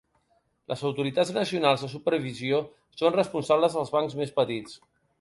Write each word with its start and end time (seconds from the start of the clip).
Les 0.71 0.79
autoritats 0.89 1.33
nacionals 1.35 1.85
de 1.85 1.91
supervisió 1.93 2.65
són 3.03 3.17
responsables 3.21 3.81
dels 3.81 3.97
bancs 3.99 4.21
més 4.25 4.39
petits. 4.43 4.85